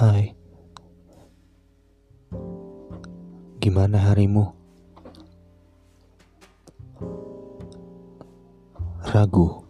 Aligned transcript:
Hai, 0.00 0.32
gimana 3.60 4.00
harimu? 4.00 4.48
Ragu, 9.12 9.60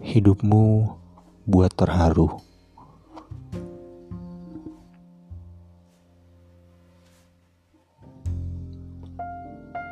hidupmu 0.00 0.96
buat 1.44 1.76
terharu. 1.76 2.40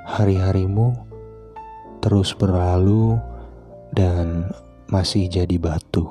Hari-harimu 0.09 1.08
terus 1.99 2.35
berlalu 2.35 3.19
dan 3.93 4.49
masih 4.89 5.29
jadi 5.29 5.57
batu. 5.59 6.09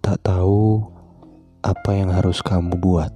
Tak 0.00 0.26
tahu 0.26 0.82
apa 1.62 1.90
yang 1.94 2.10
harus 2.10 2.42
kamu 2.42 2.74
buat. 2.78 3.14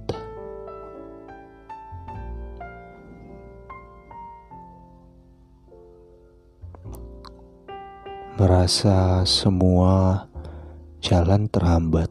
Merasa 8.35 9.23
semua 9.23 10.27
jalan 11.05 11.45
terhambat. 11.53 12.09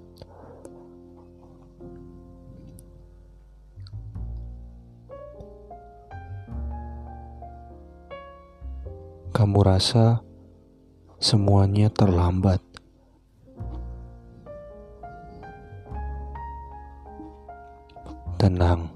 Kamu 9.34 9.58
rasa 9.66 10.22
semuanya 11.18 11.90
terlambat. 11.90 12.62
Tenang, 18.38 18.94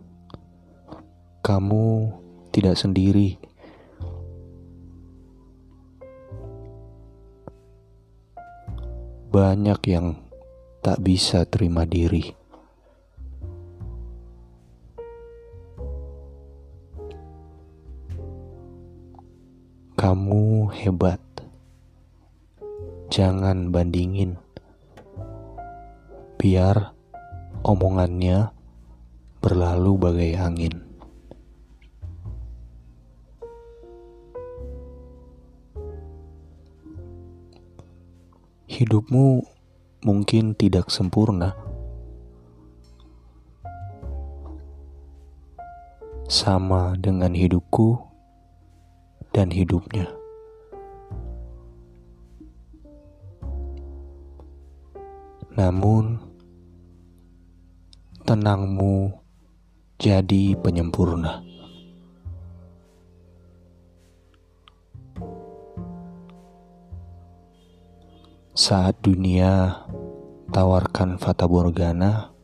kamu 1.43 2.15
tidak 2.55 2.79
sendiri. 2.79 3.48
Banyak 9.39 9.79
yang 9.87 10.19
tak 10.83 10.99
bisa 10.99 11.47
terima 11.47 11.87
diri. 11.87 12.35
Kamu 19.95 20.75
hebat. 20.75 21.23
Jangan 23.15 23.71
bandingin. 23.71 24.43
Biar 26.35 26.91
omongannya 27.63 28.51
berlalu 29.39 29.93
bagai 30.03 30.33
angin. 30.35 30.88
Hidupmu 38.79 39.43
mungkin 40.07 40.55
tidak 40.55 40.87
sempurna, 40.95 41.51
sama 46.31 46.95
dengan 46.95 47.35
hidupku 47.35 47.99
dan 49.35 49.51
hidupnya. 49.51 50.07
Namun, 55.59 56.23
tenangmu 58.31 59.11
jadi 59.99 60.55
penyempurna. 60.55 61.43
Saat 68.59 69.07
dunia 69.07 69.87
tawarkan 70.51 71.15
fata 71.15 71.47
morgana, 71.47 72.35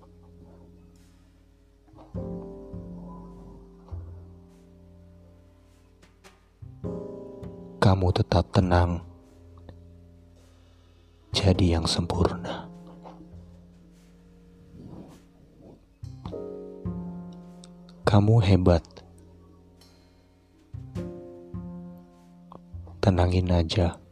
kamu 7.83 8.15
tetap 8.15 8.47
tenang, 8.55 9.03
jadi 11.35 11.83
yang 11.83 11.87
sempurna. 11.91 12.71
Kamu 18.07 18.39
hebat. 18.39 18.87
Tenangin 23.03 23.51
aja. 23.51 24.04